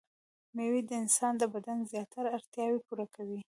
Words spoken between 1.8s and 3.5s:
زياتره اړتياوې پوره کوي.